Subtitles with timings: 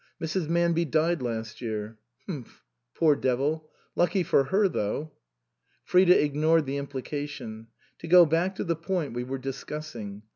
[0.19, 0.49] Mrs.
[0.49, 1.95] Manby died last year.""
[2.27, 2.61] H'mph!
[2.95, 3.69] Poor devil!
[3.95, 5.11] Lucky for her though."
[5.83, 7.67] Frida ignored the implication."
[7.99, 10.23] To go back to the point we were discussing.